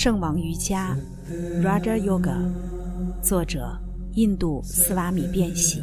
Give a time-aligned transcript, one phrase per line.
[0.00, 0.96] 圣王瑜伽
[1.60, 2.38] （Raja Yoga），
[3.20, 3.76] 作者
[4.12, 5.82] 印度斯瓦米·变喜，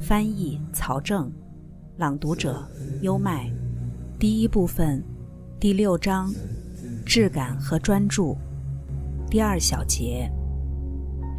[0.00, 1.28] 翻译曹正，
[1.96, 2.64] 朗读者
[3.02, 3.50] 优麦。
[4.20, 5.02] 第一部分，
[5.58, 6.32] 第六章，
[7.04, 8.38] 质感和专注。
[9.28, 10.30] 第二小节，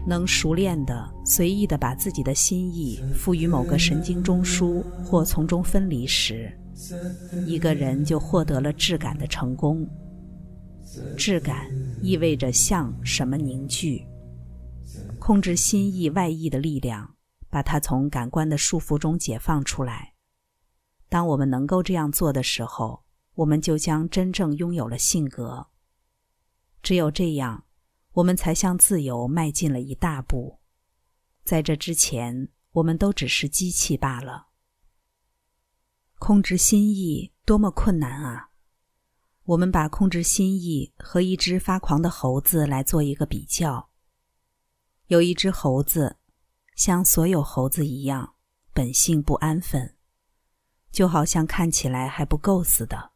[0.06, 6.52] 能熟练的、随意的把自己的心意赋予某个神经中枢或从中分离时，
[7.48, 9.88] 一个人就获得了质感的成功。
[11.16, 11.68] 质感
[12.02, 14.06] 意味着向什么凝聚，
[15.20, 17.16] 控制心意外溢的力量，
[17.50, 20.14] 把它从感官的束缚中解放出来。
[21.08, 23.04] 当我们能够这样做的时候，
[23.36, 25.68] 我们就将真正拥有了性格。
[26.82, 27.66] 只有这样，
[28.14, 30.60] 我们才向自由迈进了一大步。
[31.44, 34.48] 在这之前，我们都只是机器罢了。
[36.18, 38.51] 控制心意多么困难啊！
[39.52, 43.90] 我们把控制心意和一只发狂的猴子来做一个比较。
[45.08, 46.16] 有一只猴子，
[46.76, 48.36] 像所有猴子一样，
[48.74, 49.98] 本性不安分，
[50.90, 53.12] 就好像看起来还不够似的。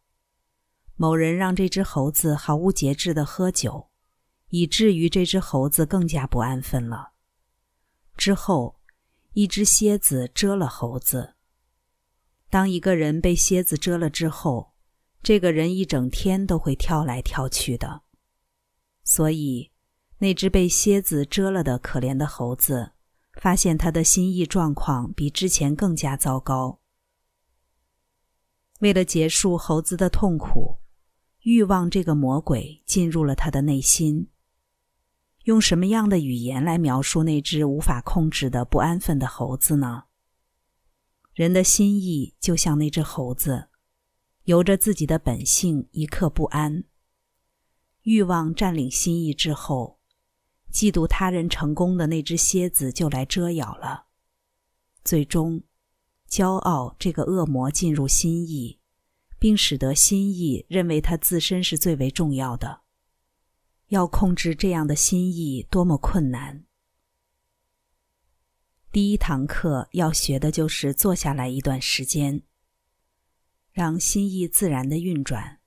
[0.97, 3.87] 某人让这只猴子毫无节制的喝酒，
[4.49, 7.13] 以至于这只猴子更加不安分了。
[8.17, 8.81] 之后，
[9.31, 11.35] 一只蝎子蛰了猴子。
[12.49, 14.74] 当一个人被蝎子蛰了之后，
[15.25, 18.03] 这个人一整天都会跳来跳去的，
[19.03, 19.71] 所以
[20.19, 22.91] 那只被蝎子蛰了的可怜的猴子，
[23.33, 26.79] 发现他的心意状况比之前更加糟糕。
[28.81, 30.77] 为了结束猴子的痛苦，
[31.41, 34.29] 欲望这个魔鬼进入了他的内心。
[35.45, 40.03] 用什么样的语言来描述那只无法控制的不安分的猴子呢？
[41.33, 43.69] 人的心意就像那只猴子。
[44.45, 46.83] 由着自己的本性一刻不安，
[48.03, 49.99] 欲望占领心意之后，
[50.71, 54.05] 嫉妒他人成功的那只蝎子就来蛰咬了。
[55.03, 55.63] 最终，
[56.29, 58.79] 骄傲这个恶魔进入心意，
[59.39, 62.81] 并使得心意认为他自身是最为重要的。
[63.87, 66.65] 要控制这样的心意多么困难！
[68.91, 72.43] 第一堂课要学的就是坐下来一段时间。
[73.75, 75.59] 让心意自然的运转，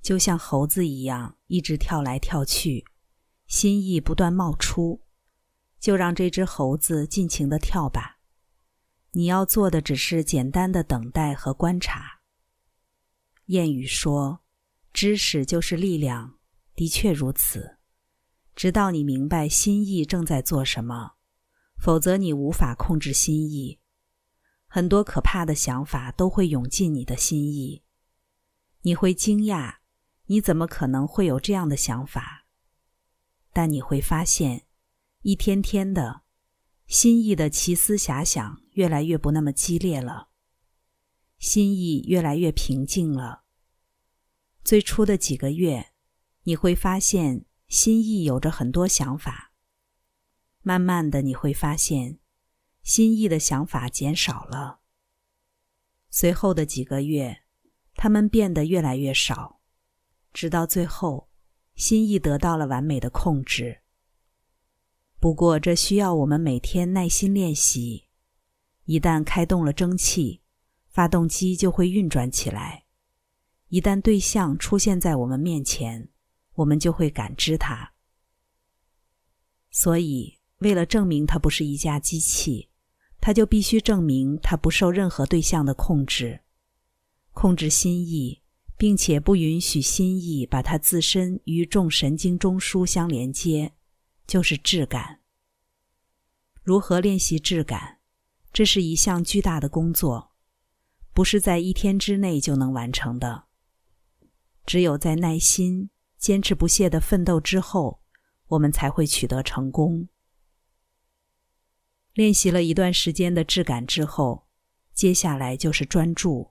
[0.00, 2.84] 就像猴子一样，一直跳来跳去，
[3.48, 5.02] 心意不断冒出，
[5.80, 8.20] 就让这只猴子尽情的跳吧。
[9.10, 12.20] 你要做的只是简单的等待和观察。
[13.48, 14.44] 谚语说
[14.94, 16.38] ：“知识就是力量。”
[16.76, 17.78] 的确如此。
[18.54, 21.14] 直到你明白心意正在做什么，
[21.76, 23.77] 否则你无法控制心意。
[24.70, 27.82] 很多可怕的想法都会涌进你的心意，
[28.82, 29.76] 你会惊讶，
[30.26, 32.46] 你怎么可能会有这样的想法？
[33.52, 34.66] 但你会发现，
[35.22, 36.20] 一天天的，
[36.86, 40.28] 心意的奇思遐想越来越不那么激烈了，
[41.38, 43.44] 心意越来越平静了。
[44.62, 45.92] 最初的几个月，
[46.42, 49.50] 你会发现心意有着很多想法，
[50.60, 52.18] 慢慢的你会发现。
[52.82, 54.80] 心意的想法减少了。
[56.10, 57.42] 随后的几个月，
[57.94, 59.60] 他们变得越来越少，
[60.32, 61.28] 直到最后，
[61.74, 63.82] 心意得到了完美的控制。
[65.20, 68.06] 不过，这需要我们每天耐心练习。
[68.84, 70.42] 一旦开动了蒸汽，
[70.86, 72.84] 发动机就会运转起来。
[73.68, 76.08] 一旦对象出现在我们面前，
[76.54, 77.92] 我们就会感知它。
[79.70, 82.68] 所以，为了证明它不是一架机器。
[83.20, 86.40] 他就必须证明他不受任何对象的控制，
[87.32, 88.42] 控制心意，
[88.76, 93.72] 并且不允许心意把他自身与众神经中枢相连接，
[94.24, 95.18] 就是质感。
[96.62, 97.98] 如何练习质感？
[98.52, 100.30] 这是一项巨大的工作，
[101.12, 103.46] 不是在一天之内就能完成的。
[104.64, 108.00] 只有在耐心、坚持不懈的奋斗之后，
[108.46, 110.08] 我们才会取得成功。
[112.18, 114.48] 练习了一段时间的质感之后，
[114.92, 116.50] 接下来就是专注，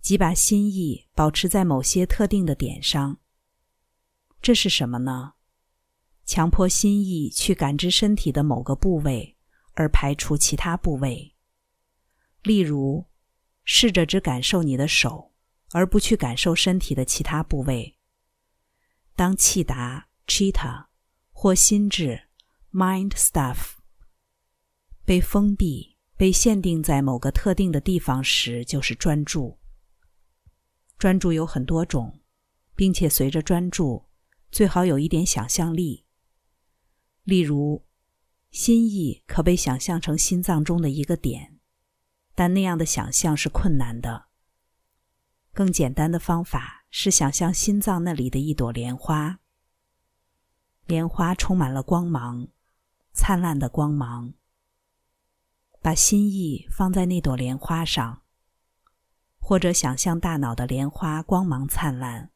[0.00, 3.20] 即把心意保持在某些特定的点上。
[4.40, 5.34] 这是什么呢？
[6.24, 9.36] 强迫心意去感知身体的某个部位，
[9.74, 11.36] 而排除其他部位。
[12.42, 13.06] 例如，
[13.62, 15.32] 试着只感受你的手，
[15.70, 17.96] 而不去感受身体的其他部位。
[19.14, 20.86] 当气达 （Cheetah）
[21.30, 22.22] 或心智
[22.72, 23.80] （Mind Stuff）。
[25.04, 29.58] 被封闭、被限定在某个特定的地方时，就是专注。
[30.98, 32.20] 专注有很多种，
[32.76, 34.06] 并且随着专注，
[34.50, 36.06] 最好有一点想象力。
[37.24, 37.84] 例如，
[38.50, 41.58] 心意可被想象成心脏中的一个点，
[42.34, 44.26] 但那样的想象是困难的。
[45.52, 49.40] 更简单的方法是想象心脏那里的一朵莲花，
[50.86, 52.48] 莲花充满了光芒，
[53.12, 54.34] 灿烂的光芒。
[55.82, 58.22] 把心意放在那朵莲花上，
[59.40, 62.30] 或者想象大脑的莲花光芒灿烂。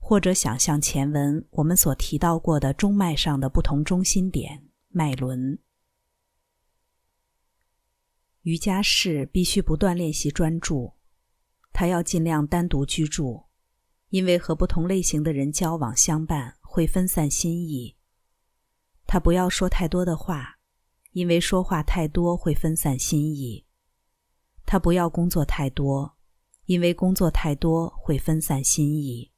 [0.00, 5.58] 或者想象前文我们所提到过的中脉上的不同中心点脉轮。
[8.42, 10.94] 瑜伽士必须不断练习专注，
[11.72, 13.46] 他要尽量单独居住，
[14.08, 17.96] 因为和不同类型的人交往相伴会分散心意。
[19.06, 20.57] 他不要说太多的话，
[21.12, 23.64] 因为说话太多会分散心意。
[24.64, 26.16] 他不要工作太多，
[26.66, 29.32] 因为工作太多会分散心意。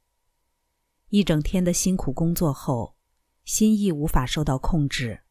[1.08, 2.96] 一整天的辛苦工作后，
[3.44, 5.22] 心意无法受到控制。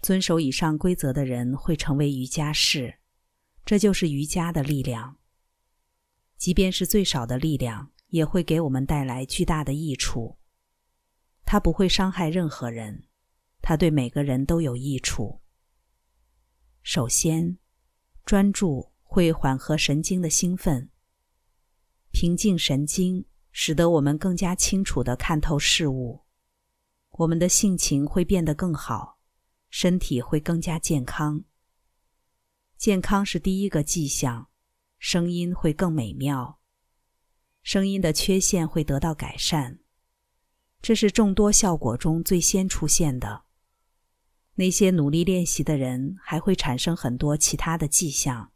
[0.00, 2.98] 遵守以上规则的人会成为瑜伽士，
[3.64, 5.16] 这就是瑜伽的力量。
[6.36, 10.38] 即便是最少的力量，也会给我们带来巨大的益处。
[11.44, 13.07] 它不会伤害任何人，
[13.68, 15.42] 它对每个人都有益处。
[16.82, 17.58] 首先，
[18.24, 20.88] 专注会缓和神经的兴奋，
[22.10, 23.26] 平静神经。
[23.52, 26.24] 使得我们更加清楚地看透事物，
[27.10, 29.18] 我们的性情会变得更好，
[29.68, 31.44] 身体会更加健康。
[32.78, 34.48] 健康是第一个迹象，
[34.98, 36.58] 声音会更美妙，
[37.62, 39.80] 声音的缺陷会得到改善，
[40.80, 43.47] 这是众多效果中最先出现的。
[44.58, 48.50] 那些努力练习的人还会产生很多其他的迹象。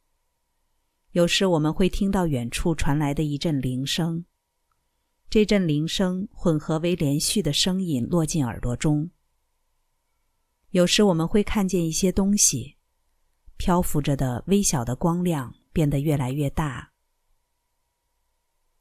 [1.12, 4.24] 有时我们会听到远处传来的一阵铃声。
[5.30, 9.12] 这阵铃声混合为连续的声音落进耳朵中。
[10.70, 12.78] 有时我们会看见一些东西，
[13.56, 16.90] 漂浮着的微小的光亮变得越来越大。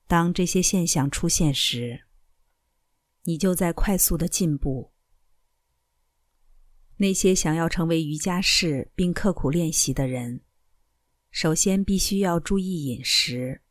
[0.08, 2.02] 当这些现象出现时，
[3.26, 4.91] 你就在快速的进步。
[7.02, 10.42] 那些想要成为瑜伽士并刻苦练习的人，
[11.32, 13.64] 首先必须要注意饮食。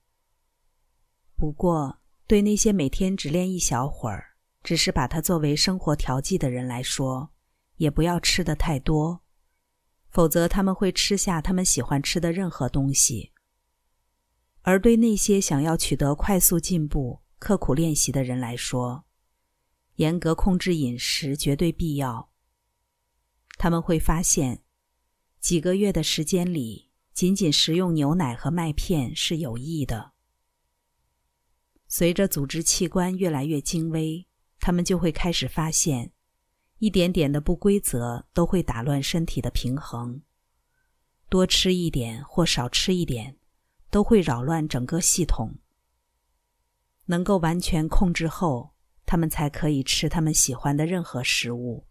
[1.37, 4.35] 不过，对那些每天只练一小会儿，
[4.65, 7.31] 只是把它作为生活调剂的人来说，
[7.77, 9.23] 也不要吃的太多，
[10.09, 13.31] 否则他们会吃下他们喜欢吃的任何东西。
[14.62, 19.05] 而对那些想要取得快速进步、刻苦练习的人来说，
[19.94, 22.30] 严格控制饮食绝对必要。
[23.62, 24.62] 他们会发现，
[25.38, 30.12] 几个月的时间里，仅仅食用牛奶和麦片是有益的。
[31.86, 34.26] 随着组织器官越来越精微，
[34.60, 36.12] 他们就会开始发现，
[36.78, 40.22] 一点点的不规则都会打乱身体的平衡。
[41.28, 43.36] 多吃一点或少吃一点，
[43.90, 45.58] 都会扰乱整个系统。
[47.04, 48.72] 能够完全控制后，
[49.04, 51.84] 他们才可以吃他们喜欢的任何食物。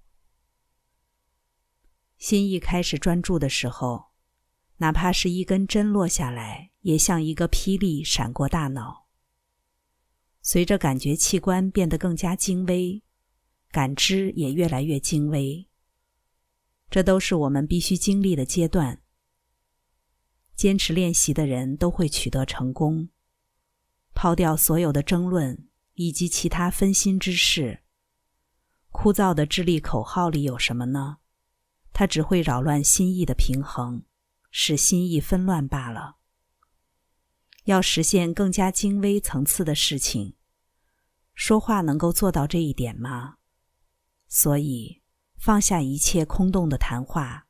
[2.20, 4.10] 心一开始专注的时候，
[4.78, 9.08] 哪怕是一根针落下来，也像一个霹雳闪过大脑。
[10.42, 13.02] 随着感觉器官变得更加精微，
[13.72, 15.66] 感知也越来越精微。
[16.90, 19.02] 这都是我们必须经历的阶段。
[20.56, 23.10] 坚持练习的人都会取得成功。
[24.14, 27.84] 抛掉所有的争论以及其他分心之事。
[28.90, 31.20] 枯燥的智力口号里有什么呢？
[31.94, 34.04] 它只会扰乱心意的平衡，
[34.52, 36.18] 使心意纷乱罢了。
[37.66, 40.36] 要实现更加精微层次的事情，
[41.36, 43.38] 说话能够做到这一点吗？
[44.28, 45.02] 所以
[45.38, 47.48] 放下一切空洞的谈话，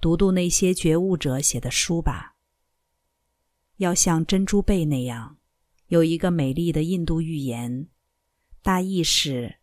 [0.00, 2.36] 读读那些觉悟者写的书吧。
[3.76, 5.38] 要像珍珠贝那样，
[5.88, 7.88] 有一个美丽的印度寓言，
[8.62, 9.60] 大意是：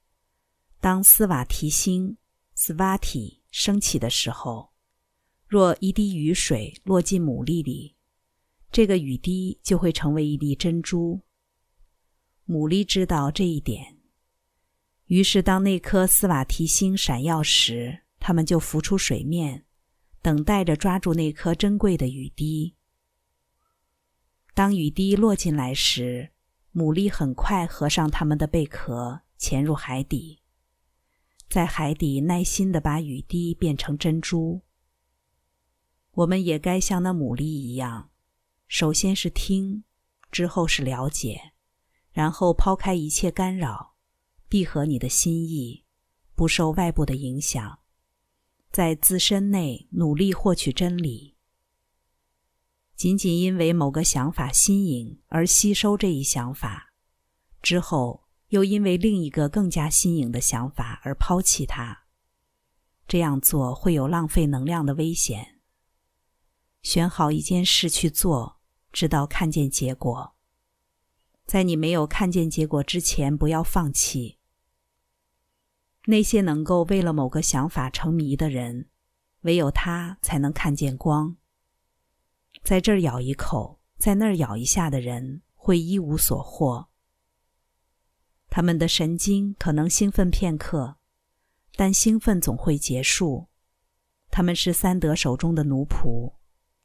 [0.80, 2.18] 当斯瓦提星
[2.56, 4.74] 斯瓦提升起的时候，
[5.48, 7.96] 若一滴雨水落进牡蛎里。
[8.72, 11.22] 这个雨滴就会成为一粒珍珠。
[12.48, 14.00] 牡蛎知道这一点，
[15.06, 19.66] 于是当那颗斯瓦提星闪耀时，它们就浮出水面，
[20.24, 22.76] 等待着抓住那颗珍贵的雨滴。
[24.56, 26.32] 当雨滴落进来时，
[26.74, 30.40] 牡蛎很快合上它们的贝壳，潜入海底，
[31.54, 34.64] 在海底耐心的把雨滴变成珍珠。
[36.14, 38.10] 我们也该像那牡蛎一样。
[38.68, 39.84] 首先是听，
[40.32, 41.52] 之后是了解，
[42.12, 43.94] 然后抛开一切干扰，
[44.50, 45.86] 闭合你的心意，
[46.34, 47.82] 不受外部的影响，
[48.72, 51.38] 在自身内努力获取真理。
[52.96, 56.96] 仅仅因为某个想法新颖而吸收这一想法，
[57.62, 58.23] 之后
[58.54, 62.04] 又因为另一个更加新颖的想法而抛弃它，
[63.08, 65.60] 这样做会有浪费能量的危险。
[66.84, 68.60] 选好一件事去做，
[68.92, 70.36] 直到看见结果。
[71.48, 74.38] 在你没有看见结果之前，不要放弃。
[76.06, 78.88] 那些能够为了某个想法成迷的人，
[79.42, 81.38] 唯有他才能看见光。
[82.62, 86.90] 在这儿咬一口，在那儿咬一下的人，会一无所获。
[88.56, 90.98] 他们的神经可能兴奋片刻，
[91.76, 93.48] 但兴奋总会结束。
[94.30, 96.36] 他们是三德手中的奴仆。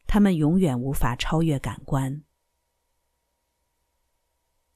[0.06, 2.24] 他们永远无法超越感官。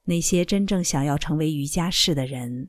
[0.05, 2.69] 那些真正想要成为瑜伽士的人，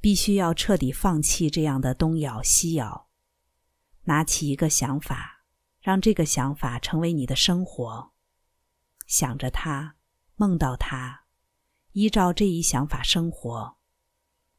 [0.00, 3.10] 必须要彻底放弃这样的东咬西咬，
[4.04, 5.44] 拿起一个想法，
[5.82, 8.12] 让这个想法成为你的生活，
[9.06, 9.96] 想着它，
[10.36, 11.26] 梦到它，
[11.98, 13.76] 依照这一想法生活，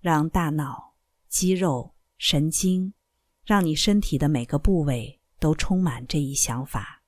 [0.01, 0.96] 让大脑、
[1.29, 2.93] 肌肉、神经，
[3.46, 7.01] 让你身体的每个部位都充满这一想法。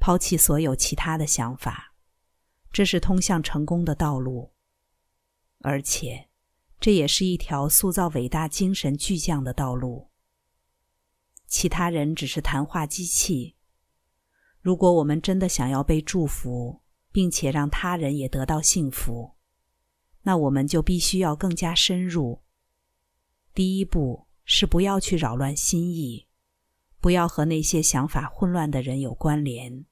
[0.00, 1.92] 抛弃所有其他的想法，
[2.72, 4.54] 这是通向成功的道路，
[5.58, 6.30] 而且
[6.80, 10.08] 这也是一条塑造伟大精神巨匠的道路。
[11.46, 13.54] 其他人只是谈话机器。
[14.62, 16.80] 如果我们真的想要被祝福，
[17.16, 19.36] 并且让他人也得到幸福，
[20.24, 22.42] 那我们就必须要更加深入。
[23.54, 26.26] 第一步是不要去扰乱心意，
[27.00, 29.86] 不要和那些想法混乱的人有关联。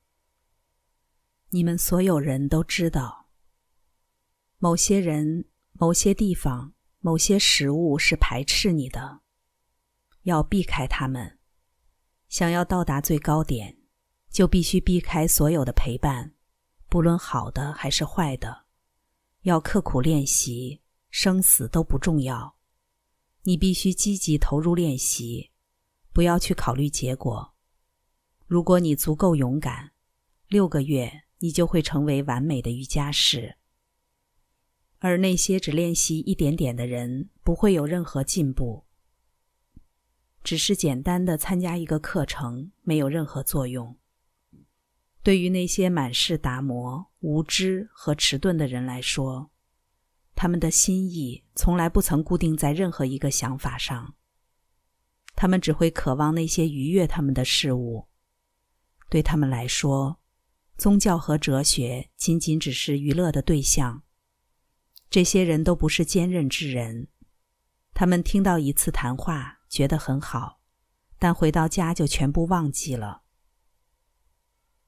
[1.49, 3.31] 你们所有人都知道，
[4.59, 9.21] 某些人、某些地方、某些食物是排斥你的，
[10.25, 11.39] 要避开他们。
[12.29, 13.79] 想要到达最高点，
[14.29, 16.35] 就必须避开所有的陪伴，
[16.95, 18.67] 不论好的还是坏的。
[19.43, 22.55] 要刻苦练习，生死都不重要。
[23.43, 25.51] 你必须积极投入练习，
[26.13, 27.53] 不要去考虑结果。
[28.47, 29.91] 如果你足够勇敢，
[30.47, 31.23] 六个月。
[31.41, 33.57] 你就会成为完美的瑜伽士，
[35.01, 38.85] 而那些只练习一点点的人不会有任何进步。
[40.45, 43.99] 只是简单的参加一个课程没有任何作用。
[45.25, 49.51] 对于那些满是打磨、无知和迟钝的人来说，
[50.37, 54.15] 他们的心意从来不曾固定在任何一个想法上。
[55.35, 58.07] 他们只会渴望那些愉悦他们的事物。
[59.11, 60.21] 对他们来说。
[60.77, 64.03] 宗教和哲学仅仅只是娱乐的对象。
[65.09, 67.07] 这些人都不是坚韧之人，
[67.95, 70.59] 他们听到一次谈话觉得很好，
[71.17, 73.23] 但回到家就全部忘记了。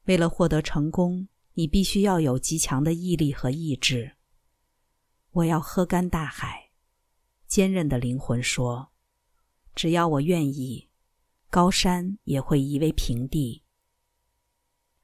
[0.07, 4.13] 为了获得成功，你必须要有极强的毅力和意志。
[5.31, 6.69] 我要喝干大海，
[7.45, 8.89] 坚韧的灵魂说
[9.75, 10.87] ：“只要我愿意，
[11.49, 13.61] 高山也会夷为平地。”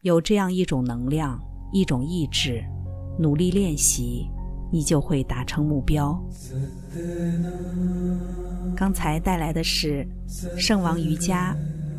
[0.03, 1.37] 有这样一种能量，
[1.73, 2.63] 一种意志，
[3.19, 4.25] 努力练习，
[4.71, 6.17] 你就会达成目标。
[8.73, 10.07] 刚才带来的是
[10.57, 11.53] 《圣王瑜伽》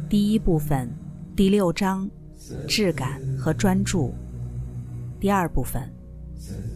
[0.09, 0.91] 第一部分
[1.37, 2.11] 第六章
[2.69, 4.13] “质感和专注”
[5.21, 5.83] 第二部分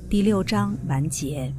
[0.08, 1.52] 第六章完结。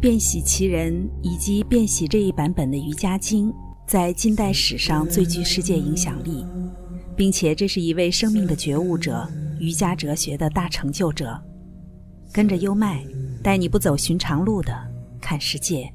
[0.00, 3.52] 变喜其人以及变喜这一版本的瑜伽经，
[3.86, 6.44] 在近代史上最具世界影响力。
[7.16, 9.24] 并且这是一位生命的觉悟者，
[9.60, 11.40] 瑜伽哲学的大成就者。
[12.32, 13.06] 跟着优麦，
[13.40, 14.72] 带你不走寻常路的
[15.20, 15.88] 看世界。